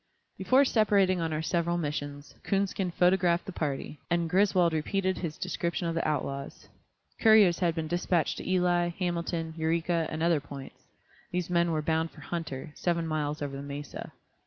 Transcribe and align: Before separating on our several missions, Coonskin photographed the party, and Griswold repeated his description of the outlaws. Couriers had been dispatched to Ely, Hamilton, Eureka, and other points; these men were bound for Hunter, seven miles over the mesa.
Before 0.35 0.65
separating 0.65 1.21
on 1.21 1.31
our 1.31 1.43
several 1.43 1.77
missions, 1.77 2.33
Coonskin 2.41 2.89
photographed 2.89 3.45
the 3.45 3.51
party, 3.51 3.99
and 4.09 4.27
Griswold 4.31 4.73
repeated 4.73 5.19
his 5.19 5.37
description 5.37 5.87
of 5.87 5.93
the 5.93 6.07
outlaws. 6.07 6.69
Couriers 7.19 7.59
had 7.59 7.75
been 7.75 7.87
dispatched 7.87 8.37
to 8.39 8.49
Ely, 8.49 8.87
Hamilton, 8.97 9.53
Eureka, 9.55 10.07
and 10.09 10.23
other 10.23 10.39
points; 10.39 10.81
these 11.29 11.51
men 11.51 11.71
were 11.71 11.83
bound 11.83 12.09
for 12.09 12.21
Hunter, 12.21 12.71
seven 12.73 13.05
miles 13.05 13.43
over 13.43 13.55
the 13.55 13.61
mesa. 13.61 14.11